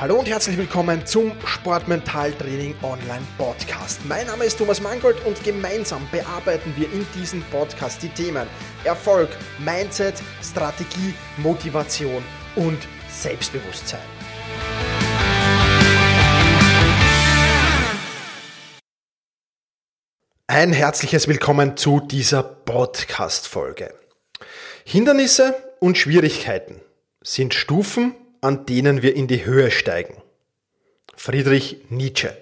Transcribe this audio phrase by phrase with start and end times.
[0.00, 4.00] Hallo und herzlich willkommen zum Sportmentaltraining Online Podcast.
[4.06, 8.46] Mein Name ist Thomas Mangold und gemeinsam bearbeiten wir in diesem Podcast die Themen
[8.84, 12.22] Erfolg, Mindset, Strategie, Motivation
[12.54, 12.78] und
[13.10, 13.98] Selbstbewusstsein.
[20.46, 23.92] Ein herzliches Willkommen zu dieser Podcast-Folge.
[24.84, 26.80] Hindernisse und Schwierigkeiten
[27.20, 30.14] sind Stufen an denen wir in die Höhe steigen.
[31.16, 32.36] Friedrich Nietzsche.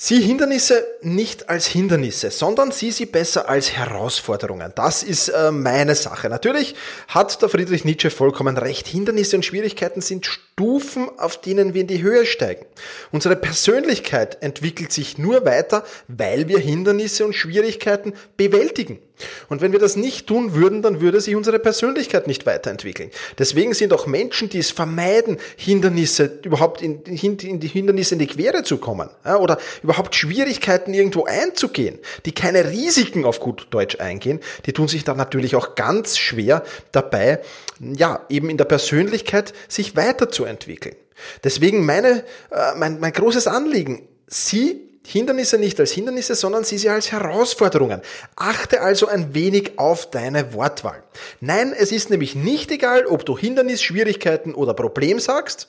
[0.00, 4.70] Sieh Hindernisse nicht als Hindernisse, sondern sieh sie besser als Herausforderungen.
[4.76, 6.28] Das ist äh, meine Sache.
[6.28, 6.76] Natürlich
[7.08, 8.86] hat der Friedrich Nietzsche vollkommen recht.
[8.86, 12.64] Hindernisse und Schwierigkeiten sind Stufen, auf denen wir in die Höhe steigen.
[13.10, 19.00] Unsere Persönlichkeit entwickelt sich nur weiter, weil wir Hindernisse und Schwierigkeiten bewältigen.
[19.48, 23.10] Und wenn wir das nicht tun würden, dann würde sich unsere Persönlichkeit nicht weiterentwickeln.
[23.38, 28.26] Deswegen sind auch Menschen, die es vermeiden, Hindernisse überhaupt in, in die Hindernisse in die
[28.26, 34.40] Quere zu kommen oder überhaupt Schwierigkeiten irgendwo einzugehen, die keine Risiken auf gut Deutsch eingehen,
[34.66, 37.40] die tun sich dann natürlich auch ganz schwer dabei,
[37.80, 40.96] ja, eben in der Persönlichkeit sich weiterzuentwickeln.
[41.44, 46.90] Deswegen meine, äh, mein, mein großes Anliegen, Sie Hindernisse nicht als Hindernisse, sondern sieh sie
[46.90, 48.02] als Herausforderungen.
[48.36, 51.02] Achte also ein wenig auf deine Wortwahl.
[51.40, 55.68] Nein, es ist nämlich nicht egal, ob du Hindernis, Schwierigkeiten oder Problem sagst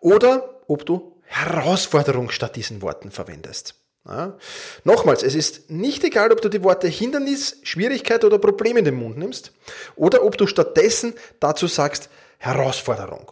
[0.00, 3.74] oder ob du Herausforderung statt diesen Worten verwendest.
[4.06, 4.38] Ja.
[4.84, 8.94] Nochmals, es ist nicht egal, ob du die Worte Hindernis, Schwierigkeit oder Problem in den
[8.94, 9.52] Mund nimmst
[9.94, 13.30] oder ob du stattdessen dazu sagst Herausforderung.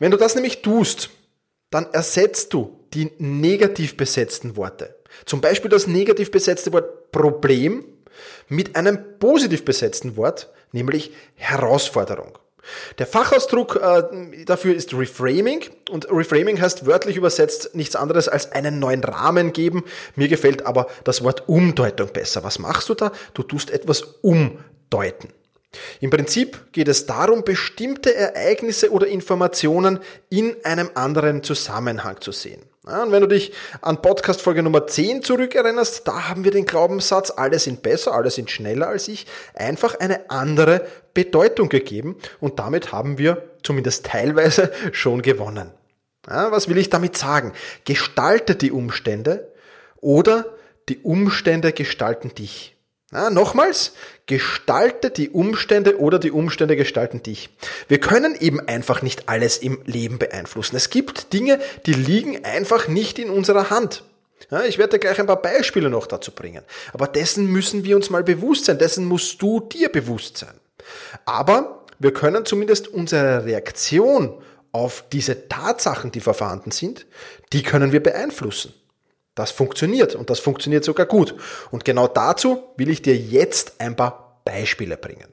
[0.00, 1.10] Wenn du das nämlich tust,
[1.70, 4.96] dann ersetzt du die negativ besetzten Worte.
[5.26, 7.84] Zum Beispiel das negativ besetzte Wort Problem
[8.48, 12.38] mit einem positiv besetzten Wort, nämlich Herausforderung.
[12.98, 18.78] Der Fachausdruck äh, dafür ist Reframing und Reframing heißt wörtlich übersetzt nichts anderes als einen
[18.78, 19.84] neuen Rahmen geben.
[20.16, 22.44] Mir gefällt aber das Wort Umdeutung besser.
[22.44, 23.12] Was machst du da?
[23.32, 25.30] Du tust etwas umdeuten.
[26.00, 30.00] Im Prinzip geht es darum, bestimmte Ereignisse oder Informationen
[30.30, 32.62] in einem anderen Zusammenhang zu sehen.
[32.88, 36.64] Ja, und wenn du dich an Podcast Folge Nummer 10 zurückerinnerst, da haben wir den
[36.64, 42.58] Glaubenssatz, alle sind besser, alle sind schneller als ich, einfach eine andere Bedeutung gegeben und
[42.58, 45.70] damit haben wir zumindest teilweise schon gewonnen.
[46.26, 47.52] Ja, was will ich damit sagen?
[47.84, 49.52] Gestalte die Umstände
[49.96, 50.46] oder
[50.88, 52.77] die Umstände gestalten dich.
[53.10, 53.92] Ja, nochmals,
[54.26, 57.48] gestalte die Umstände oder die Umstände gestalten dich.
[57.88, 60.76] Wir können eben einfach nicht alles im Leben beeinflussen.
[60.76, 64.04] Es gibt Dinge, die liegen einfach nicht in unserer Hand.
[64.50, 66.62] Ja, ich werde gleich ein paar Beispiele noch dazu bringen.
[66.92, 68.78] Aber dessen müssen wir uns mal bewusst sein.
[68.78, 70.54] Dessen musst du dir bewusst sein.
[71.24, 74.34] Aber wir können zumindest unsere Reaktion
[74.72, 77.06] auf diese Tatsachen, die vorhanden sind,
[77.54, 78.74] die können wir beeinflussen.
[79.38, 81.32] Das funktioniert und das funktioniert sogar gut.
[81.70, 85.32] Und genau dazu will ich dir jetzt ein paar Beispiele bringen.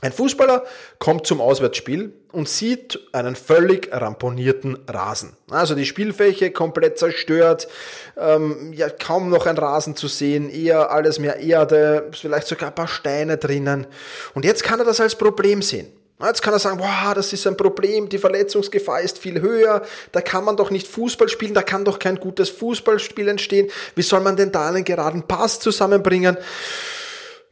[0.00, 0.64] Ein Fußballer
[0.98, 5.36] kommt zum Auswärtsspiel und sieht einen völlig ramponierten Rasen.
[5.48, 7.68] Also die Spielfläche komplett zerstört,
[8.16, 12.74] ähm, ja kaum noch ein Rasen zu sehen, eher alles mehr Erde, vielleicht sogar ein
[12.74, 13.86] paar Steine drinnen.
[14.34, 15.86] Und jetzt kann er das als Problem sehen.
[16.22, 20.20] Jetzt kann er sagen, wow, das ist ein Problem, die Verletzungsgefahr ist viel höher, da
[20.20, 23.68] kann man doch nicht Fußball spielen, da kann doch kein gutes Fußballspiel entstehen.
[23.96, 26.38] Wie soll man denn da einen geraden Pass zusammenbringen?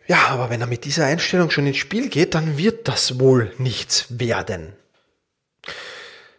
[0.06, 3.52] Ja, aber wenn er mit dieser Einstellung schon ins Spiel geht, dann wird das wohl
[3.58, 4.76] nichts werden.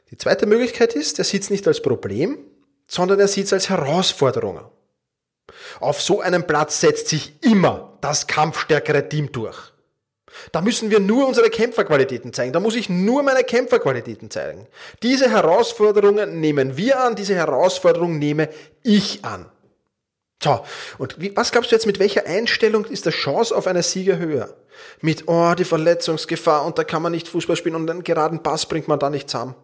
[0.09, 2.37] Die zweite Möglichkeit ist, er sieht es nicht als Problem,
[2.87, 4.61] sondern er sieht es als Herausforderung.
[5.79, 9.72] Auf so einem Platz setzt sich immer das kampfstärkere Team durch.
[10.51, 12.53] Da müssen wir nur unsere Kämpferqualitäten zeigen.
[12.53, 14.67] Da muss ich nur meine Kämpferqualitäten zeigen.
[15.01, 18.49] Diese Herausforderungen nehmen wir an, diese Herausforderung nehme
[18.83, 19.45] ich an.
[20.43, 20.65] So,
[20.97, 24.17] und wie, was glaubst du jetzt, mit welcher Einstellung ist die Chance auf eine Sieger
[24.17, 24.53] höher?
[24.99, 28.65] Mit, oh, die Verletzungsgefahr und da kann man nicht Fußball spielen und einen geraden Pass
[28.65, 29.55] bringt man da nicht zusammen.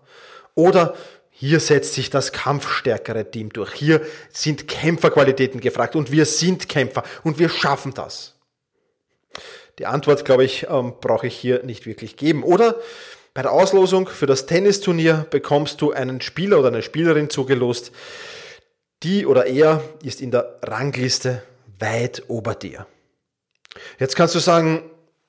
[0.56, 0.96] Oder
[1.32, 3.74] hier setzt sich das kampfstärkere Team durch.
[3.74, 4.02] Hier
[4.32, 8.36] sind Kämpferqualitäten gefragt und wir sind Kämpfer und wir schaffen das.
[9.80, 12.44] Die Antwort, glaube ich, ähm, brauche ich hier nicht wirklich geben.
[12.44, 12.76] Oder
[13.34, 17.94] bei der Auslosung für das Tennisturnier bekommst du einen Spieler oder eine Spielerin zugelost.
[19.04, 21.44] Die oder er ist in der Rangliste
[21.80, 22.86] weit ober dir.
[23.98, 24.84] Jetzt kannst du sagen,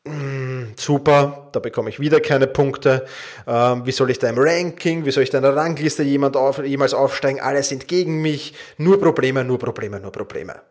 [0.05, 3.06] hm, super, da bekomme ich wieder keine Punkte.
[3.47, 6.37] Ähm, wie soll ich da im Ranking, wie soll ich da in der Rangliste jemand
[6.37, 7.41] auf, jemals aufsteigen?
[7.41, 8.55] Alle sind gegen mich.
[8.79, 10.62] Nur Probleme, nur Probleme, nur Probleme.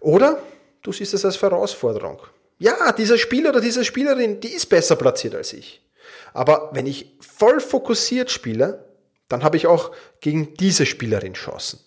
[0.00, 0.42] Oder
[0.82, 2.20] du siehst es als Herausforderung.
[2.58, 5.82] Ja, dieser Spieler oder diese Spielerin, die ist besser platziert als ich.
[6.32, 8.84] Aber wenn ich voll fokussiert spiele,
[9.28, 11.80] dann habe ich auch gegen diese Spielerin Chancen.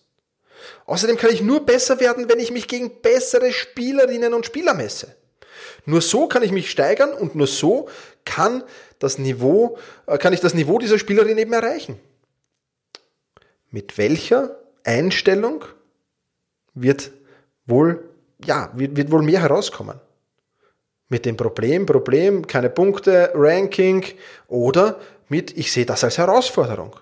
[0.85, 5.15] Außerdem kann ich nur besser werden, wenn ich mich gegen bessere Spielerinnen und Spieler messe.
[5.85, 7.87] Nur so kann ich mich steigern und nur so
[8.25, 8.63] kann
[8.99, 9.77] das Niveau,
[10.07, 11.99] äh, kann ich das Niveau dieser Spielerin eben erreichen.
[13.71, 15.63] Mit welcher Einstellung
[16.73, 17.11] wird
[17.65, 18.09] wohl,
[18.43, 19.99] ja, wird, wird wohl mehr herauskommen?
[21.09, 24.05] Mit dem Problem, Problem, keine Punkte, Ranking
[24.47, 26.95] oder mit, ich sehe das als Herausforderung.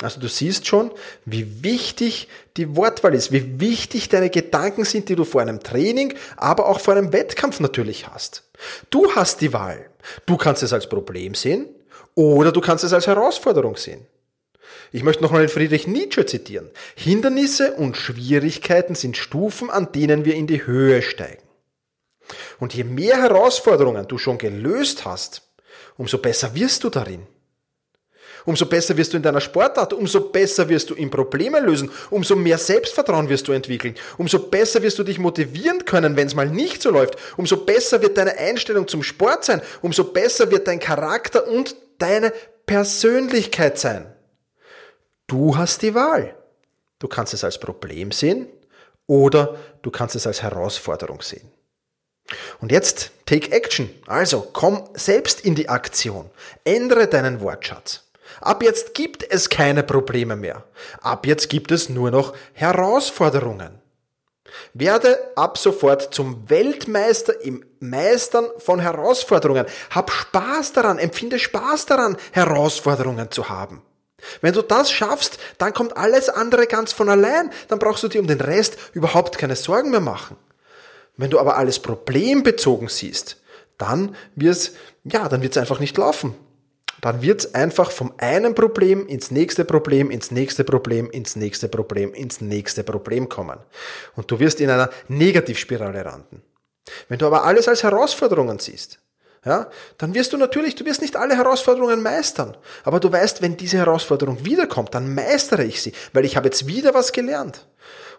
[0.00, 0.92] Also du siehst schon,
[1.24, 6.14] wie wichtig die Wortwahl ist, wie wichtig deine Gedanken sind, die du vor einem Training,
[6.36, 8.44] aber auch vor einem Wettkampf natürlich hast.
[8.90, 9.90] Du hast die Wahl.
[10.24, 11.66] Du kannst es als Problem sehen
[12.14, 14.06] oder du kannst es als Herausforderung sehen.
[14.92, 16.70] Ich möchte nochmal den Friedrich Nietzsche zitieren.
[16.94, 21.47] Hindernisse und Schwierigkeiten sind Stufen, an denen wir in die Höhe steigen.
[22.58, 25.42] Und je mehr Herausforderungen du schon gelöst hast,
[25.96, 27.26] umso besser wirst du darin.
[28.44, 32.34] Umso besser wirst du in deiner Sportart, umso besser wirst du in Probleme lösen, umso
[32.34, 36.48] mehr Selbstvertrauen wirst du entwickeln, umso besser wirst du dich motivieren können, wenn es mal
[36.48, 40.80] nicht so läuft, umso besser wird deine Einstellung zum Sport sein, umso besser wird dein
[40.80, 42.32] Charakter und deine
[42.64, 44.06] Persönlichkeit sein.
[45.26, 46.34] Du hast die Wahl.
[46.98, 48.48] Du kannst es als Problem sehen
[49.06, 51.50] oder du kannst es als Herausforderung sehen.
[52.60, 53.90] Und jetzt take action.
[54.06, 56.30] Also komm selbst in die Aktion.
[56.64, 58.02] Ändere deinen Wortschatz.
[58.40, 60.64] Ab jetzt gibt es keine Probleme mehr.
[61.00, 63.80] Ab jetzt gibt es nur noch Herausforderungen.
[64.74, 69.66] Werde ab sofort zum Weltmeister im Meistern von Herausforderungen.
[69.90, 73.82] Hab Spaß daran, empfinde Spaß daran, Herausforderungen zu haben.
[74.40, 77.50] Wenn du das schaffst, dann kommt alles andere ganz von allein.
[77.68, 80.36] Dann brauchst du dir um den Rest überhaupt keine Sorgen mehr machen.
[81.18, 83.36] Wenn du aber alles problembezogen siehst,
[83.76, 84.72] dann wird's,
[85.04, 86.34] ja, dann wird's einfach nicht laufen
[87.00, 91.68] dann wird es einfach vom einen Problem ins nächste Problem, ins nächste Problem, ins nächste
[91.68, 93.58] Problem, ins nächste Problem kommen.
[94.16, 96.42] Und du wirst in einer Negativspirale landen.
[97.08, 99.00] Wenn du aber alles als Herausforderungen siehst,
[99.44, 99.68] ja,
[99.98, 102.56] dann wirst du natürlich, du wirst nicht alle Herausforderungen meistern.
[102.84, 106.66] Aber du weißt, wenn diese Herausforderung wiederkommt, dann meistere ich sie, weil ich habe jetzt
[106.66, 107.66] wieder was gelernt.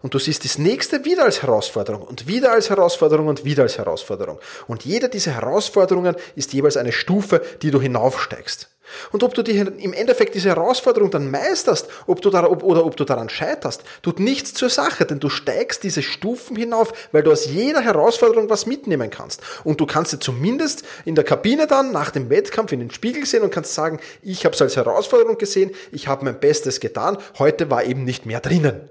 [0.01, 3.77] Und du siehst das nächste wieder als Herausforderung und wieder als Herausforderung und wieder als
[3.77, 4.39] Herausforderung.
[4.67, 8.69] Und jede dieser Herausforderungen ist jeweils eine Stufe, die du hinaufsteigst.
[9.11, 12.85] Und ob du die, im Endeffekt diese Herausforderung dann meisterst ob du da, ob, oder
[12.85, 17.23] ob du daran scheiterst, tut nichts zur Sache, denn du steigst diese Stufen hinauf, weil
[17.23, 19.41] du aus jeder Herausforderung was mitnehmen kannst.
[19.63, 23.25] Und du kannst dir zumindest in der Kabine dann nach dem Wettkampf in den Spiegel
[23.25, 27.17] sehen und kannst sagen, ich habe es als Herausforderung gesehen, ich habe mein Bestes getan,
[27.37, 28.89] heute war eben nicht mehr drinnen.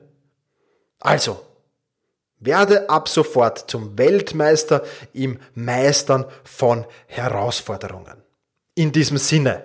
[1.00, 1.40] Also,
[2.40, 8.22] werde ab sofort zum Weltmeister im Meistern von Herausforderungen.
[8.74, 9.64] In diesem Sinne,